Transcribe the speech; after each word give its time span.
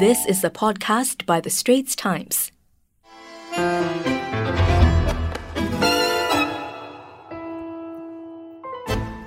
This 0.00 0.24
is 0.24 0.42
a 0.44 0.48
podcast 0.48 1.26
by 1.26 1.42
The 1.42 1.50
Straits 1.50 1.94
Times. 1.94 2.50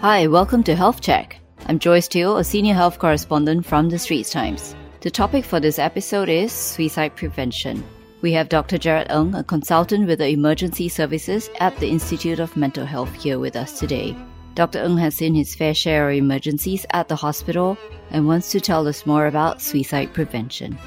Hi, 0.02 0.26
welcome 0.26 0.64
to 0.64 0.74
Health 0.74 1.00
Check. 1.00 1.38
I'm 1.68 1.78
Joyce 1.78 2.08
Teo, 2.08 2.38
a 2.38 2.44
senior 2.44 2.74
health 2.74 2.98
correspondent 2.98 3.68
from 3.68 3.90
The 3.90 4.00
Straits 4.00 4.32
Times. 4.32 4.76
The 5.02 5.12
topic 5.12 5.46
for 5.46 5.60
this 5.60 5.78
episode 5.78 6.28
is 6.28 6.52
suicide 6.52 7.16
prevention. 7.16 7.84
We 8.24 8.32
have 8.32 8.50
Dr. 8.50 8.80
Jared 8.80 9.12
Ng, 9.12 9.36
a 9.36 9.44
consultant 9.44 10.08
with 10.08 10.18
the 10.18 10.30
emergency 10.30 10.90
services 10.90 11.52
at 11.60 11.78
the 11.78 11.90
Institute 11.90 12.40
of 12.40 12.58
Mental 12.58 12.88
Health, 12.88 13.14
here 13.14 13.38
with 13.38 13.56
us 13.56 13.78
today. 13.78 14.18
Dr. 14.56 14.84
Ng 14.84 14.98
has 14.98 15.16
seen 15.16 15.34
his 15.34 15.56
fair 15.56 15.74
share 15.74 16.10
of 16.10 16.16
emergencies 16.16 16.86
at 16.92 17.08
the 17.08 17.16
hospital 17.16 17.78
and 18.12 18.28
wants 18.28 18.52
to 18.52 18.62
tell 18.62 18.88
us 18.88 19.06
more 19.06 19.26
about 19.26 19.62
suicide 19.62 20.14
prevention. 20.14 20.78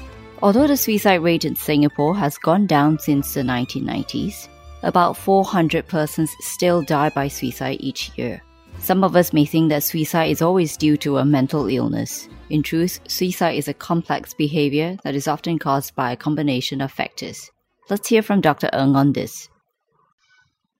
Although 0.41 0.67
the 0.67 0.77
suicide 0.77 1.21
rate 1.21 1.43
in 1.43 1.55
Singapore 1.55 2.15
has 2.15 2.37
gone 2.37 2.65
down 2.65 2.99
since 2.99 3.33
the 3.33 3.41
1990s, 3.41 4.47
about 4.83 5.17
400 5.17 5.87
persons 5.87 6.31
still 6.39 6.81
die 6.81 7.09
by 7.09 7.27
suicide 7.27 7.77
each 7.79 8.11
year. 8.15 8.41
Some 8.79 9.03
of 9.03 9.15
us 9.15 9.33
may 9.33 9.45
think 9.45 9.69
that 9.69 9.83
suicide 9.83 10.29
is 10.29 10.41
always 10.41 10.77
due 10.77 10.95
to 10.97 11.17
a 11.17 11.25
mental 11.25 11.67
illness. 11.67 12.29
In 12.49 12.63
truth, 12.63 12.99
suicide 13.07 13.57
is 13.57 13.67
a 13.67 13.73
complex 13.73 14.33
behavior 14.33 14.97
that 15.03 15.15
is 15.15 15.27
often 15.27 15.59
caused 15.59 15.95
by 15.95 16.11
a 16.11 16.15
combination 16.15 16.79
of 16.79 16.91
factors. 16.91 17.49
Let's 17.89 18.07
hear 18.07 18.21
from 18.21 18.41
Dr. 18.41 18.69
Ng 18.71 18.95
on 18.95 19.13
this. 19.13 19.49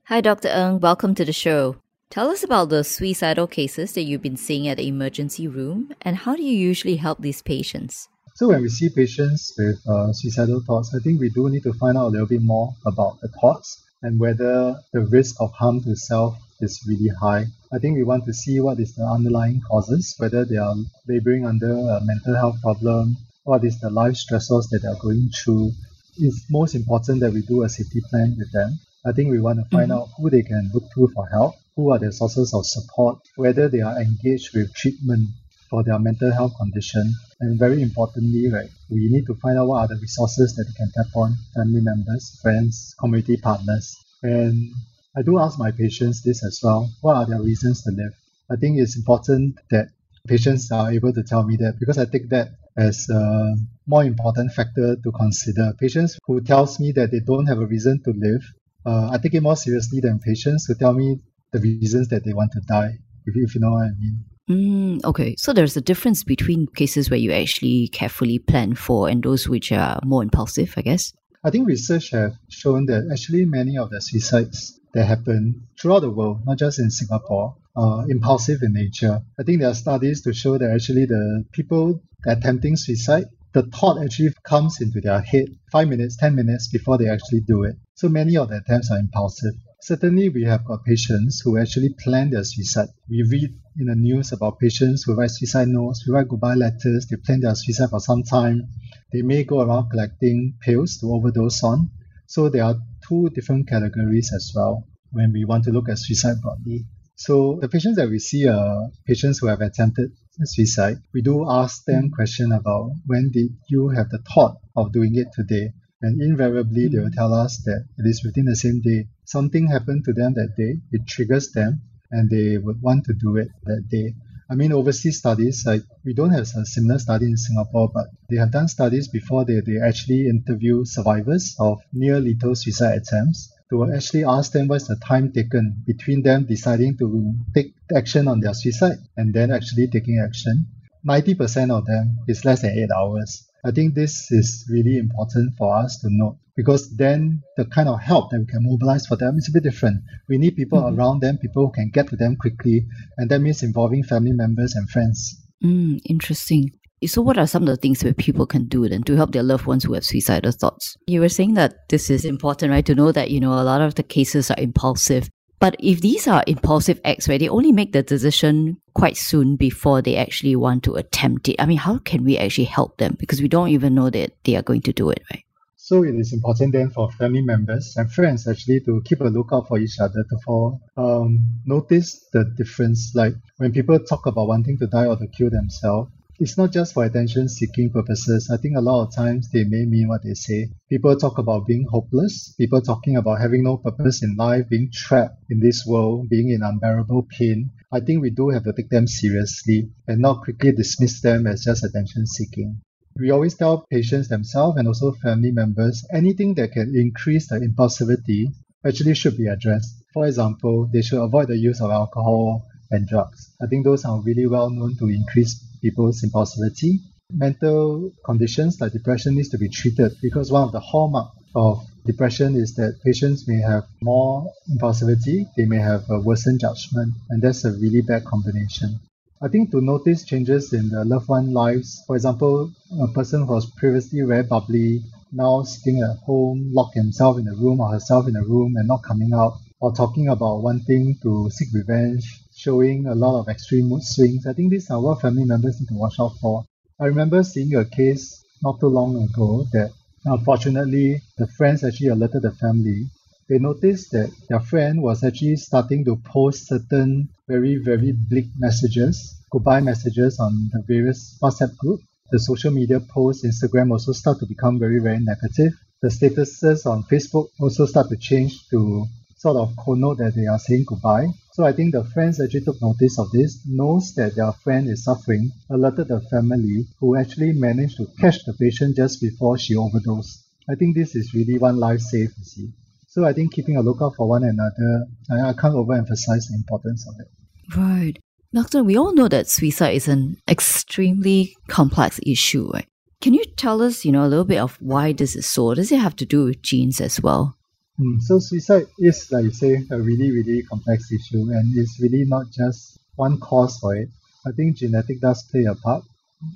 Hi, 0.05 0.21
Dr. 0.21 0.49
Ng. 0.49 0.79
Welcome 0.79 1.15
to 1.15 1.25
the 1.25 1.33
show. 1.33 1.75
Tell 2.09 2.29
us 2.29 2.41
about 2.41 2.69
the 2.69 2.85
suicidal 2.85 3.47
cases 3.47 3.91
that 3.93 4.03
you've 4.03 4.21
been 4.21 4.37
seeing 4.37 4.67
at 4.69 4.77
the 4.77 4.87
emergency 4.87 5.45
room 5.45 5.93
and 6.01 6.15
how 6.15 6.37
do 6.37 6.41
you 6.41 6.55
usually 6.55 6.95
help 6.95 7.19
these 7.19 7.41
patients? 7.41 8.07
So, 8.35 8.47
when 8.47 8.61
we 8.61 8.69
see 8.69 8.89
patients 8.89 9.53
with 9.57 9.85
uh, 9.85 10.13
suicidal 10.13 10.61
thoughts, 10.61 10.95
I 10.95 10.99
think 10.99 11.19
we 11.19 11.29
do 11.29 11.49
need 11.49 11.63
to 11.63 11.73
find 11.73 11.97
out 11.97 12.07
a 12.07 12.13
little 12.15 12.27
bit 12.27 12.41
more 12.41 12.73
about 12.85 13.19
the 13.19 13.27
thoughts 13.27 13.83
and 14.01 14.19
whether 14.19 14.79
the 14.93 15.01
risk 15.01 15.35
of 15.41 15.51
harm 15.51 15.81
to 15.81 15.95
self 15.97 16.37
is 16.61 16.81
really 16.87 17.09
high. 17.09 17.47
I 17.73 17.79
think 17.79 17.97
we 17.97 18.03
want 18.03 18.25
to 18.25 18.33
see 18.33 18.61
what 18.61 18.79
is 18.79 18.95
the 18.95 19.03
underlying 19.03 19.61
causes, 19.67 20.15
whether 20.17 20.45
they 20.45 20.57
are 20.57 20.75
laboring 21.09 21.45
under 21.45 21.71
a 21.71 21.99
mental 22.05 22.35
health 22.35 22.61
problem, 22.61 23.17
what 23.43 23.65
is 23.65 23.79
the 23.81 23.89
life 23.89 24.13
stressors 24.13 24.69
that 24.69 24.79
they 24.81 24.87
are 24.87 25.01
going 25.01 25.29
through. 25.29 25.71
It's 26.17 26.45
most 26.49 26.73
important 26.73 27.19
that 27.19 27.33
we 27.33 27.41
do 27.41 27.63
a 27.63 27.69
safety 27.69 28.01
plan 28.09 28.35
with 28.37 28.51
them. 28.53 28.79
I 29.05 29.11
think 29.11 29.29
we 29.29 29.41
want 29.41 29.59
to 29.59 29.65
find 29.75 29.91
mm-hmm. 29.91 30.01
out 30.03 30.09
who 30.17 30.29
they 30.29 30.43
can 30.43 30.71
look 30.73 30.83
to 30.95 31.09
for 31.13 31.27
help, 31.27 31.55
who 31.77 31.91
are 31.91 31.99
their 31.99 32.11
sources 32.11 32.53
of 32.55 32.65
support, 32.65 33.19
whether 33.35 33.69
they 33.69 33.81
are 33.81 34.01
engaged 34.01 34.53
with 34.55 34.73
treatment 34.73 35.29
for 35.69 35.83
their 35.83 35.99
mental 35.99 36.31
health 36.31 36.53
condition, 36.59 37.13
and 37.39 37.59
very 37.59 37.83
importantly, 37.83 38.49
right, 38.51 38.69
we 38.89 39.07
need 39.09 39.27
to 39.27 39.35
find 39.35 39.59
out 39.59 39.67
what 39.67 39.81
are 39.81 39.87
the 39.87 40.01
resources 40.01 40.55
that 40.55 40.65
they 40.65 40.73
can 40.73 40.91
tap 40.95 41.15
on, 41.15 41.35
family 41.55 41.81
members, 41.81 42.39
friends, 42.41 42.95
community 42.99 43.37
partners. 43.37 43.95
And 44.23 44.73
I 45.15 45.21
do 45.21 45.37
ask 45.37 45.59
my 45.59 45.71
patients 45.71 46.23
this 46.23 46.43
as 46.43 46.59
well. 46.63 46.89
What 47.01 47.15
are 47.15 47.25
their 47.27 47.41
reasons 47.41 47.83
to 47.83 47.91
live? 47.91 48.13
I 48.49 48.55
think 48.55 48.79
it's 48.79 48.97
important 48.97 49.59
that 49.69 49.89
patients 50.27 50.71
are 50.71 50.91
able 50.91 51.13
to 51.13 51.21
tell 51.21 51.43
me 51.43 51.57
that 51.57 51.75
because 51.79 51.99
I 51.99 52.05
take 52.05 52.29
that 52.29 52.49
as 52.75 53.07
a 53.09 53.55
more 53.85 54.03
important 54.03 54.51
factor 54.53 54.95
to 54.95 55.11
consider. 55.11 55.73
Patients 55.79 56.17
who 56.25 56.41
tells 56.41 56.79
me 56.79 56.91
that 56.93 57.11
they 57.11 57.19
don't 57.19 57.45
have 57.45 57.59
a 57.59 57.65
reason 57.65 58.01
to 58.03 58.11
live, 58.11 58.41
uh, 58.85 59.09
I 59.11 59.17
take 59.17 59.35
it 59.35 59.41
more 59.41 59.55
seriously 59.55 59.99
than 59.99 60.19
patients 60.19 60.65
who 60.65 60.75
tell 60.75 60.93
me 60.93 61.19
the 61.57 61.79
reasons 61.79 62.07
that 62.09 62.23
they 62.23 62.33
want 62.33 62.51
to 62.53 62.61
die, 62.61 62.97
if, 63.25 63.35
if 63.35 63.55
you 63.55 63.61
know 63.61 63.71
what 63.71 63.83
I 63.83 63.89
mean. 63.99 64.25
Mm, 64.49 65.03
okay, 65.03 65.35
so 65.37 65.51
there's 65.51 65.75
a 65.75 65.81
difference 65.81 66.23
between 66.23 66.67
cases 66.67 67.09
where 67.09 67.19
you 67.19 67.33
actually 67.33 67.89
carefully 67.89 68.39
plan 68.39 68.75
for 68.75 69.09
and 69.09 69.21
those 69.21 69.49
which 69.49 69.71
are 69.71 69.99
more 70.05 70.23
impulsive, 70.23 70.73
I 70.77 70.81
guess. 70.81 71.13
I 71.43 71.49
think 71.49 71.67
research 71.67 72.11
have 72.11 72.33
shown 72.49 72.85
that 72.85 73.09
actually 73.11 73.45
many 73.45 73.77
of 73.77 73.89
the 73.89 74.01
suicides 74.01 74.79
that 74.93 75.05
happen 75.05 75.67
throughout 75.79 75.99
the 75.99 76.09
world, 76.09 76.41
not 76.45 76.57
just 76.57 76.79
in 76.79 76.89
Singapore, 76.89 77.55
are 77.75 78.09
impulsive 78.09 78.59
in 78.63 78.73
nature. 78.73 79.21
I 79.39 79.43
think 79.43 79.59
there 79.59 79.69
are 79.69 79.75
studies 79.75 80.21
to 80.23 80.33
show 80.33 80.57
that 80.57 80.71
actually 80.71 81.05
the 81.05 81.45
people 81.51 82.01
attempting 82.25 82.75
suicide, 82.75 83.25
the 83.53 83.63
thought 83.63 84.03
actually 84.03 84.33
comes 84.43 84.81
into 84.81 85.01
their 85.01 85.21
head 85.21 85.47
five 85.71 85.87
minutes, 85.87 86.17
10 86.17 86.35
minutes 86.35 86.69
before 86.69 86.97
they 86.97 87.09
actually 87.09 87.41
do 87.41 87.63
it. 87.63 87.75
So 87.95 88.09
many 88.09 88.37
of 88.37 88.49
the 88.49 88.57
attempts 88.57 88.91
are 88.91 88.97
impulsive. 88.97 89.53
Certainly, 89.81 90.29
we 90.29 90.43
have 90.43 90.65
got 90.65 90.83
patients 90.83 91.41
who 91.41 91.57
actually 91.57 91.89
plan 92.03 92.29
their 92.31 92.43
suicide. 92.43 92.89
We 93.09 93.23
read 93.23 93.49
in 93.77 93.85
the 93.85 93.95
news 93.95 94.31
about 94.31 94.59
patients 94.59 95.03
who 95.03 95.15
write 95.15 95.31
suicide 95.31 95.67
notes, 95.67 96.01
who 96.01 96.13
write 96.13 96.27
goodbye 96.27 96.55
letters, 96.55 97.05
they 97.09 97.15
plan 97.17 97.41
their 97.41 97.55
suicide 97.55 97.89
for 97.91 97.99
some 97.99 98.23
time. 98.23 98.69
They 99.13 99.21
may 99.21 99.43
go 99.43 99.61
around 99.61 99.89
collecting 99.89 100.55
pills 100.61 100.97
to 100.97 101.13
overdose 101.13 101.63
on. 101.63 101.91
So 102.25 102.49
there 102.49 102.63
are 102.63 102.75
two 103.07 103.29
different 103.29 103.69
categories 103.69 104.31
as 104.33 104.51
well 104.55 104.87
when 105.11 105.31
we 105.31 105.45
want 105.45 105.63
to 105.65 105.71
look 105.71 105.89
at 105.89 105.99
suicide 105.99 106.41
broadly. 106.41 106.85
So 107.15 107.57
the 107.61 107.69
patients 107.69 107.95
that 107.97 108.09
we 108.09 108.19
see 108.19 108.47
are 108.47 108.89
patients 109.05 109.39
who 109.39 109.47
have 109.47 109.61
attempted 109.61 110.11
suicide. 110.43 110.97
We 111.13 111.21
do 111.21 111.49
ask 111.49 111.85
them 111.85 112.11
question 112.11 112.51
about 112.51 112.91
when 113.05 113.31
did 113.31 113.55
you 113.69 113.89
have 113.89 114.09
the 114.09 114.19
thought 114.19 114.57
of 114.75 114.91
doing 114.91 115.15
it 115.15 115.27
today? 115.33 115.71
And 116.01 116.21
invariably 116.21 116.89
they 116.89 116.99
will 116.99 117.09
mm. 117.09 117.15
tell 117.15 117.33
us 117.33 117.57
that 117.65 117.85
it 117.97 118.05
is 118.05 118.23
within 118.23 118.45
the 118.45 118.55
same 118.55 118.81
day. 118.81 119.07
Something 119.25 119.67
happened 119.67 120.05
to 120.05 120.13
them 120.13 120.33
that 120.35 120.55
day, 120.55 120.79
it 120.91 121.07
triggers 121.07 121.51
them 121.51 121.81
and 122.11 122.29
they 122.29 122.57
would 122.57 122.81
want 122.81 123.05
to 123.05 123.13
do 123.13 123.37
it 123.37 123.49
that 123.63 123.87
day. 123.89 124.15
I 124.49 124.55
mean, 124.55 124.71
overseas 124.71 125.17
studies, 125.17 125.63
like 125.65 125.81
we 126.05 126.13
don't 126.13 126.29
have 126.29 126.47
a 126.55 126.65
similar 126.65 126.99
study 126.99 127.25
in 127.25 127.35
Singapore, 127.35 127.91
but 127.93 128.07
they 128.29 128.37
have 128.37 128.51
done 128.51 128.69
studies 128.69 129.09
before 129.09 129.43
they, 129.43 129.59
they 129.59 129.77
actually 129.83 130.27
interview 130.27 130.85
survivors 130.85 131.55
of 131.59 131.79
near 131.91 132.19
lethal 132.19 132.55
suicide 132.55 133.01
attempts 133.01 133.51
to 133.69 133.91
actually 133.91 134.23
ask 134.23 134.53
them 134.53 134.67
what's 134.67 134.87
the 134.87 134.95
time 134.95 135.33
taken 135.33 135.83
between 135.85 136.21
them 136.23 136.45
deciding 136.45 136.97
to 136.97 137.33
take 137.53 137.73
action 137.93 138.27
on 138.29 138.39
their 138.39 138.53
suicide 138.53 138.97
and 139.17 139.33
then 139.33 139.51
actually 139.51 139.87
taking 139.87 140.23
action. 140.23 140.67
90% 141.07 141.71
of 141.71 141.85
them 141.85 142.17
is 142.27 142.43
less 142.43 142.61
than 142.61 142.77
eight 142.77 142.89
hours. 142.91 143.47
I 143.65 143.71
think 143.71 143.95
this 143.95 144.31
is 144.31 144.65
really 144.69 144.97
important 144.97 145.53
for 145.57 145.75
us 145.75 145.99
to 146.01 146.07
note 146.09 146.37
because 146.55 146.95
then 146.95 147.43
the 147.55 147.65
kind 147.65 147.87
of 147.87 148.01
help 148.01 148.31
that 148.31 148.39
we 148.39 148.45
can 148.45 148.63
mobilize 148.63 149.05
for 149.05 149.15
them 149.15 149.37
is 149.37 149.47
a 149.47 149.51
bit 149.53 149.63
different. 149.63 150.01
We 150.27 150.37
need 150.37 150.55
people 150.55 150.79
mm-hmm. 150.79 150.99
around 150.99 151.21
them, 151.21 151.37
people 151.37 151.67
who 151.67 151.71
can 151.71 151.89
get 151.89 152.09
to 152.09 152.15
them 152.15 152.35
quickly, 152.35 152.85
and 153.17 153.29
that 153.29 153.39
means 153.39 153.63
involving 153.63 154.03
family 154.03 154.33
members 154.33 154.75
and 154.75 154.89
friends. 154.89 155.41
Mm, 155.63 156.01
interesting. 156.05 156.71
So, 157.05 157.21
what 157.21 157.37
are 157.37 157.45
some 157.45 157.63
of 157.63 157.69
the 157.69 157.77
things 157.77 157.99
that 157.99 158.17
people 158.17 158.47
can 158.47 158.65
do 158.65 158.89
then 158.89 159.03
to 159.03 159.15
help 159.15 159.31
their 159.31 159.43
loved 159.43 159.67
ones 159.67 159.83
who 159.83 159.93
have 159.93 160.03
suicidal 160.03 160.51
thoughts? 160.51 160.97
You 161.05 161.21
were 161.21 161.29
saying 161.29 161.53
that 161.53 161.87
this 161.89 162.09
is 162.09 162.25
important, 162.25 162.71
right? 162.71 162.85
To 162.87 162.95
know 162.95 163.11
that, 163.11 163.29
you 163.29 163.39
know, 163.39 163.53
a 163.53 163.63
lot 163.63 163.81
of 163.81 163.95
the 163.95 164.03
cases 164.03 164.49
are 164.49 164.59
impulsive. 164.59 165.29
But 165.59 165.75
if 165.79 166.01
these 166.01 166.27
are 166.27 166.43
impulsive 166.47 166.99
acts, 167.03 167.27
right, 167.27 167.39
they 167.39 167.49
only 167.49 167.71
make 167.71 167.91
the 167.91 168.03
decision 168.03 168.77
quite 168.97 169.15
soon 169.15 169.55
before 169.55 170.01
they 170.01 170.15
actually 170.15 170.55
want 170.55 170.83
to 170.83 170.95
attempt 170.95 171.47
it. 171.47 171.55
I 171.59 171.67
mean, 171.67 171.77
how 171.77 171.99
can 171.99 172.23
we 172.23 172.35
actually 172.37 172.65
help 172.65 172.97
them? 172.97 173.15
Because 173.19 173.41
we 173.41 173.47
don't 173.47 173.69
even 173.69 173.93
know 173.93 174.09
that 174.09 174.33
they 174.43 174.55
are 174.55 174.63
going 174.63 174.81
to 174.81 174.91
do 174.91 175.11
it, 175.11 175.21
right? 175.31 175.43
So 175.75 176.03
it 176.03 176.15
is 176.15 176.33
important 176.33 176.73
then 176.73 176.89
for 176.89 177.11
family 177.11 177.43
members 177.43 177.93
and 177.95 178.11
friends 178.11 178.47
actually 178.47 178.79
to 178.81 179.01
keep 179.05 179.21
a 179.21 179.25
lookout 179.25 179.67
for 179.67 179.77
each 179.77 179.99
other 180.01 180.25
to 180.29 180.37
for 180.43 180.79
um, 180.97 181.37
notice 181.65 182.25
the 182.33 182.43
difference. 182.57 183.11
Like 183.13 183.33
when 183.57 183.71
people 183.71 183.99
talk 183.99 184.25
about 184.25 184.47
wanting 184.47 184.79
to 184.79 184.87
die 184.87 185.05
or 185.05 185.15
to 185.15 185.27
kill 185.27 185.51
themselves, 185.51 186.11
it's 186.39 186.57
not 186.57 186.71
just 186.71 186.93
for 186.93 187.03
attention 187.03 187.49
seeking 187.49 187.89
purposes. 187.89 188.49
I 188.53 188.57
think 188.57 188.77
a 188.77 188.81
lot 188.81 189.07
of 189.07 189.15
times 189.15 189.49
they 189.49 189.63
may 189.63 189.85
mean 189.85 190.07
what 190.07 190.23
they 190.23 190.35
say. 190.35 190.69
People 190.87 191.15
talk 191.15 191.39
about 191.39 191.65
being 191.65 191.85
hopeless, 191.89 192.53
people 192.57 192.81
talking 192.81 193.17
about 193.17 193.41
having 193.41 193.63
no 193.63 193.77
purpose 193.77 194.21
in 194.21 194.35
life, 194.35 194.69
being 194.69 194.91
trapped 194.93 195.43
in 195.49 195.59
this 195.59 195.83
world, 195.87 196.29
being 196.29 196.49
in 196.49 196.61
unbearable 196.61 197.27
pain. 197.37 197.71
I 197.91 198.01
think 198.01 198.21
we 198.21 198.29
do 198.29 198.49
have 198.49 198.65
to 198.65 198.73
take 198.73 198.89
them 198.89 199.07
seriously 199.07 199.89
and 200.07 200.21
not 200.21 200.43
quickly 200.43 200.73
dismiss 200.73 201.21
them 201.21 201.47
as 201.47 201.63
just 201.63 201.83
attention 201.83 202.27
seeking. 202.27 202.81
We 203.19 203.31
always 203.31 203.55
tell 203.55 203.87
patients 203.89 204.27
themselves 204.27 204.77
and 204.77 204.87
also 204.87 205.13
family 205.13 205.51
members 205.51 206.05
anything 206.13 206.53
that 206.55 206.73
can 206.73 206.93
increase 206.95 207.47
the 207.47 207.55
impulsivity 207.55 208.53
actually 208.85 209.15
should 209.15 209.37
be 209.37 209.47
addressed. 209.47 210.03
For 210.13 210.27
example, 210.27 210.87
they 210.93 211.01
should 211.01 211.23
avoid 211.23 211.47
the 211.47 211.57
use 211.57 211.81
of 211.81 211.89
alcohol 211.89 212.63
and 212.91 213.07
drugs. 213.07 213.55
I 213.61 213.65
think 213.65 213.85
those 213.85 214.05
are 214.05 214.21
really 214.21 214.45
well 214.45 214.69
known 214.69 214.95
to 214.97 215.09
increase 215.09 215.66
people's 215.81 216.21
impulsivity. 216.21 216.99
Mental 217.31 218.11
conditions 218.25 218.79
like 218.79 218.93
depression 218.93 219.35
needs 219.35 219.49
to 219.49 219.57
be 219.57 219.69
treated 219.69 220.13
because 220.21 220.51
one 220.51 220.63
of 220.63 220.71
the 220.71 220.79
hallmark 220.79 221.29
of 221.55 221.83
depression 222.05 222.55
is 222.55 222.75
that 222.75 222.99
patients 223.03 223.47
may 223.47 223.59
have 223.59 223.83
more 224.01 224.49
impulsivity, 224.71 225.45
they 225.57 225.65
may 225.65 225.77
have 225.77 226.03
a 226.09 226.19
worsened 226.21 226.59
judgment, 226.59 227.13
and 227.29 227.41
that's 227.41 227.65
a 227.65 227.71
really 227.73 228.01
bad 228.01 228.23
combination. 228.25 228.99
I 229.41 229.49
think 229.49 229.71
to 229.71 229.81
notice 229.81 230.23
changes 230.23 230.73
in 230.73 230.89
the 230.89 231.05
loved 231.05 231.27
one 231.27 231.53
lives, 231.53 232.03
for 232.07 232.15
example, 232.15 232.71
a 232.99 233.07
person 233.09 233.45
who 233.45 233.53
was 233.53 233.69
previously 233.71 234.21
very 234.21 234.43
bubbly, 234.43 235.03
now 235.31 235.61
sitting 235.63 236.01
at 236.01 236.17
home, 236.25 236.71
locked 236.73 236.95
himself 236.95 237.37
in 237.37 237.47
a 237.47 237.53
room 237.53 237.79
or 237.79 237.91
herself 237.91 238.27
in 238.27 238.35
a 238.35 238.43
room 238.43 238.75
and 238.77 238.87
not 238.87 239.03
coming 239.03 239.33
out, 239.33 239.59
or 239.79 239.93
talking 239.93 240.27
about 240.29 240.61
wanting 240.61 241.15
to 241.21 241.49
seek 241.51 241.69
revenge, 241.73 242.23
showing 242.55 243.05
a 243.05 243.15
lot 243.15 243.39
of 243.39 243.47
extreme 243.47 243.89
mood 243.89 244.03
swings. 244.03 244.47
I 244.47 244.53
think 244.53 244.71
these 244.71 244.89
are 244.89 245.01
what 245.01 245.21
family 245.21 245.45
members 245.45 245.79
need 245.79 245.89
to 245.89 245.95
watch 245.95 246.19
out 246.19 246.33
for. 246.41 246.65
I 246.99 247.05
remember 247.05 247.43
seeing 247.43 247.75
a 247.75 247.85
case 247.85 248.43
not 248.63 248.79
too 248.79 248.87
long 248.87 249.15
ago 249.21 249.65
that 249.73 249.91
unfortunately 250.25 251.21
the 251.37 251.47
friends 251.47 251.83
actually 251.83 252.07
alerted 252.07 252.41
the 252.41 252.51
family. 252.51 253.05
They 253.49 253.59
noticed 253.59 254.11
that 254.11 254.31
their 254.49 254.59
friend 254.59 255.01
was 255.01 255.23
actually 255.23 255.57
starting 255.57 256.03
to 256.05 256.17
post 256.25 256.67
certain 256.67 257.29
very, 257.47 257.77
very 257.77 258.11
bleak 258.11 258.47
messages, 258.57 259.41
goodbye 259.51 259.81
messages 259.81 260.39
on 260.39 260.69
the 260.73 260.83
various 260.87 261.37
WhatsApp 261.41 261.77
group. 261.77 262.01
The 262.31 262.39
social 262.39 262.71
media 262.71 262.99
posts, 262.99 263.45
Instagram 263.45 263.91
also 263.91 264.11
start 264.11 264.39
to 264.39 264.45
become 264.47 264.79
very, 264.79 264.99
very 264.99 265.19
negative. 265.19 265.73
The 266.01 266.09
statuses 266.09 266.85
on 266.85 267.03
Facebook 267.03 267.47
also 267.59 267.85
start 267.85 268.09
to 268.09 268.17
change 268.17 268.67
to 268.69 269.05
sort 269.37 269.57
of 269.57 269.75
connote 269.83 270.17
that 270.17 270.35
they 270.35 270.47
are 270.47 270.59
saying 270.59 270.85
goodbye. 270.87 271.27
So 271.53 271.63
I 271.65 271.71
think 271.71 271.93
the 271.93 272.03
friends 272.03 272.41
actually 272.41 272.61
took 272.61 272.81
notice 272.81 273.17
of 273.19 273.31
this, 273.31 273.61
knows 273.65 274.13
that 274.15 274.35
their 274.35 274.51
friend 274.51 274.89
is 274.89 275.03
suffering, 275.03 275.51
alerted 275.69 276.07
the 276.07 276.21
family, 276.21 276.87
who 276.99 277.15
actually 277.15 277.53
managed 277.53 277.97
to 277.97 278.07
catch 278.19 278.43
the 278.45 278.53
patient 278.53 278.95
just 278.95 279.21
before 279.21 279.57
she 279.57 279.75
overdosed. 279.75 280.43
I 280.69 280.75
think 280.75 280.95
this 280.95 281.15
is 281.15 281.33
really 281.33 281.57
one 281.57 281.77
life 281.77 282.01
saved, 282.01 282.33
you 282.37 282.43
see. 282.43 282.69
So 283.07 283.25
I 283.25 283.33
think 283.33 283.53
keeping 283.53 283.77
a 283.77 283.81
lookout 283.81 284.15
for 284.15 284.27
one 284.27 284.43
another, 284.43 285.05
I, 285.31 285.49
I 285.49 285.53
can't 285.53 285.73
overemphasize 285.73 286.47
the 286.49 286.55
importance 286.55 287.07
of 287.07 287.15
it. 287.19 287.77
Right. 287.77 288.19
Doctor, 288.53 288.83
we 288.83 288.97
all 288.97 289.13
know 289.13 289.27
that 289.27 289.47
suicide 289.47 289.95
is 289.95 290.07
an 290.07 290.37
extremely 290.47 291.55
complex 291.67 292.19
issue, 292.25 292.69
right? 292.73 292.87
Can 293.19 293.33
you 293.33 293.43
tell 293.55 293.81
us, 293.81 294.05
you 294.05 294.11
know, 294.11 294.23
a 294.23 294.27
little 294.27 294.45
bit 294.45 294.59
of 294.59 294.77
why 294.79 295.11
this 295.11 295.35
is 295.35 295.47
so? 295.47 295.73
Does 295.73 295.91
it 295.91 295.99
have 295.99 296.15
to 296.17 296.25
do 296.25 296.45
with 296.45 296.61
genes 296.61 297.01
as 297.01 297.19
well? 297.21 297.56
Mm, 297.99 298.21
so 298.21 298.37
suicide 298.39 298.85
is, 298.99 299.31
like 299.31 299.45
you 299.45 299.51
say, 299.51 299.83
a 299.89 299.99
really, 299.99 300.29
really 300.31 300.61
complex 300.63 301.11
issue, 301.11 301.49
and 301.51 301.75
it's 301.75 301.99
really 301.99 302.25
not 302.25 302.49
just 302.51 302.99
one 303.15 303.39
cause 303.39 303.79
for 303.79 303.95
it. 303.95 304.09
I 304.45 304.51
think 304.51 304.77
genetic 304.77 305.19
does 305.19 305.41
play 305.51 305.65
a 305.65 305.73
part. 305.73 306.03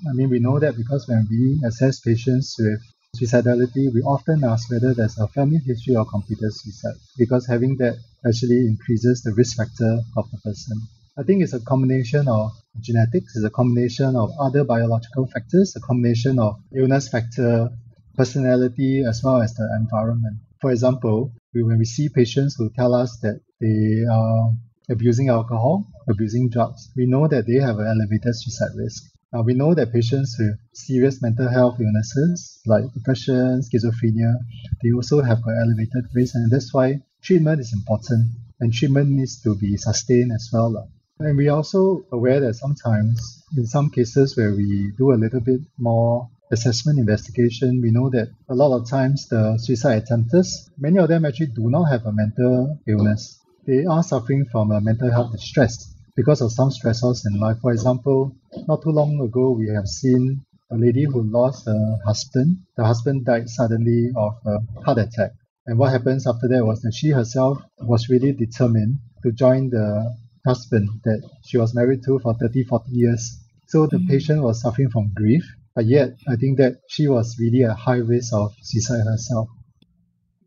I 0.07 0.13
mean, 0.13 0.29
we 0.29 0.39
know 0.39 0.59
that 0.59 0.77
because 0.77 1.07
when 1.07 1.27
we 1.31 1.59
assess 1.65 1.99
patients 1.99 2.55
with 2.59 2.79
suicidality, 3.17 3.91
we 3.91 4.01
often 4.03 4.43
ask 4.43 4.69
whether 4.69 4.93
there's 4.93 5.17
a 5.17 5.27
family 5.29 5.57
history 5.65 5.95
of 5.95 6.07
completed 6.09 6.53
suicide, 6.53 6.99
because 7.17 7.47
having 7.47 7.75
that 7.77 7.97
actually 8.27 8.67
increases 8.67 9.23
the 9.23 9.33
risk 9.33 9.57
factor 9.57 9.99
of 10.17 10.29
the 10.29 10.37
person. 10.45 10.77
I 11.17 11.23
think 11.23 11.41
it's 11.41 11.53
a 11.53 11.59
combination 11.59 12.27
of 12.27 12.51
genetics, 12.79 13.35
it's 13.35 13.45
a 13.45 13.49
combination 13.49 14.15
of 14.15 14.29
other 14.39 14.63
biological 14.63 15.25
factors, 15.25 15.75
a 15.75 15.79
combination 15.79 16.37
of 16.37 16.59
illness 16.75 17.07
factor, 17.09 17.69
personality, 18.15 19.03
as 19.03 19.23
well 19.23 19.41
as 19.41 19.55
the 19.55 19.67
environment. 19.79 20.37
For 20.61 20.71
example, 20.71 21.33
we, 21.53 21.63
when 21.63 21.79
we 21.79 21.85
see 21.85 22.07
patients 22.07 22.55
who 22.55 22.69
tell 22.69 22.93
us 22.93 23.17
that 23.21 23.41
they 23.59 24.05
are 24.09 24.51
abusing 24.89 25.29
alcohol, 25.29 25.85
abusing 26.07 26.49
drugs, 26.49 26.89
we 26.95 27.07
know 27.07 27.27
that 27.27 27.47
they 27.47 27.55
have 27.55 27.79
an 27.79 27.87
elevated 27.87 28.35
suicide 28.35 28.75
risk. 28.77 29.03
Uh, 29.33 29.41
we 29.41 29.53
know 29.53 29.73
that 29.73 29.91
patients 29.91 30.35
with 30.37 30.59
serious 30.73 31.21
mental 31.21 31.49
health 31.49 31.79
illnesses 31.79 32.59
like 32.65 32.83
depression, 32.93 33.61
schizophrenia, 33.61 34.35
they 34.83 34.91
also 34.91 35.21
have 35.21 35.39
an 35.45 35.57
elevated 35.63 36.05
risk, 36.13 36.35
and 36.35 36.51
that's 36.51 36.73
why 36.73 36.99
treatment 37.23 37.59
is 37.59 37.73
important, 37.73 38.27
and 38.59 38.73
treatment 38.73 39.09
needs 39.09 39.41
to 39.41 39.55
be 39.55 39.77
sustained 39.77 40.31
as 40.33 40.49
well. 40.53 40.87
And 41.19 41.37
we 41.37 41.47
are 41.47 41.57
also 41.57 42.03
aware 42.11 42.39
that 42.39 42.55
sometimes, 42.55 43.43
in 43.55 43.65
some 43.65 43.89
cases 43.89 44.35
where 44.35 44.53
we 44.53 44.91
do 44.97 45.13
a 45.13 45.21
little 45.23 45.39
bit 45.39 45.61
more 45.77 46.29
assessment 46.51 46.99
investigation, 46.99 47.81
we 47.81 47.91
know 47.91 48.09
that 48.09 48.29
a 48.49 48.55
lot 48.55 48.75
of 48.77 48.89
times 48.89 49.27
the 49.29 49.57
suicide 49.57 50.03
attempters, 50.05 50.69
many 50.77 50.99
of 50.99 51.07
them 51.07 51.25
actually 51.25 51.47
do 51.47 51.69
not 51.69 51.85
have 51.85 52.05
a 52.05 52.11
mental 52.11 52.77
illness. 52.87 53.39
They 53.65 53.85
are 53.85 54.03
suffering 54.03 54.45
from 54.51 54.71
a 54.71 54.81
mental 54.81 55.11
health 55.11 55.31
distress 55.31 55.93
because 56.15 56.41
of 56.41 56.51
some 56.51 56.69
stressors 56.69 57.25
in 57.25 57.39
life. 57.39 57.57
For 57.61 57.71
example, 57.71 58.35
not 58.67 58.81
too 58.81 58.89
long 58.89 59.19
ago, 59.21 59.51
we 59.51 59.69
have 59.69 59.87
seen 59.87 60.43
a 60.71 60.77
lady 60.77 61.05
who 61.05 61.23
lost 61.23 61.65
her 61.65 61.97
husband. 62.05 62.57
The 62.75 62.85
husband 62.85 63.25
died 63.25 63.49
suddenly 63.49 64.11
of 64.15 64.33
a 64.45 64.59
heart 64.81 64.97
attack. 64.97 65.31
And 65.67 65.77
what 65.77 65.91
happens 65.91 66.27
after 66.27 66.47
that 66.49 66.65
was 66.65 66.81
that 66.81 66.93
she 66.93 67.09
herself 67.09 67.61
was 67.79 68.09
really 68.09 68.33
determined 68.33 68.97
to 69.23 69.31
join 69.31 69.69
the 69.69 70.15
husband 70.45 70.89
that 71.03 71.21
she 71.45 71.57
was 71.57 71.75
married 71.75 72.03
to 72.05 72.19
for 72.19 72.33
30, 72.33 72.63
40 72.63 72.91
years. 72.91 73.37
So 73.67 73.85
the 73.85 73.97
mm. 73.97 74.09
patient 74.09 74.41
was 74.41 74.61
suffering 74.61 74.89
from 74.89 75.11
grief 75.15 75.45
but 75.75 75.85
yet, 75.85 76.09
I 76.27 76.35
think 76.35 76.57
that 76.57 76.81
she 76.89 77.07
was 77.07 77.35
really 77.39 77.63
at 77.63 77.77
high 77.77 77.97
risk 77.97 78.33
of 78.33 78.53
suicide 78.61 79.03
herself. 79.05 79.47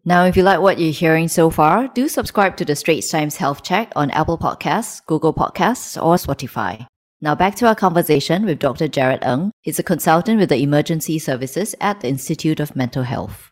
Now, 0.04 0.26
if 0.26 0.36
you 0.36 0.42
like 0.42 0.60
what 0.60 0.78
you're 0.78 0.92
hearing 0.92 1.28
so 1.28 1.48
far, 1.48 1.88
do 1.88 2.08
subscribe 2.08 2.58
to 2.58 2.64
the 2.64 2.76
Straits 2.76 3.10
Times 3.10 3.36
Health 3.36 3.62
Check 3.62 3.90
on 3.96 4.10
Apple 4.10 4.36
Podcasts, 4.36 5.00
Google 5.06 5.32
Podcasts, 5.32 5.96
or 5.96 6.16
Spotify. 6.16 6.86
Now 7.22 7.34
back 7.34 7.54
to 7.54 7.66
our 7.66 7.74
conversation 7.74 8.44
with 8.44 8.58
Dr. 8.58 8.86
Jared 8.86 9.24
Ng. 9.24 9.50
He's 9.62 9.78
a 9.78 9.82
consultant 9.82 10.38
with 10.38 10.50
the 10.50 10.58
emergency 10.58 11.18
services 11.18 11.74
at 11.80 12.00
the 12.00 12.08
Institute 12.08 12.60
of 12.60 12.76
Mental 12.76 13.02
Health. 13.02 13.50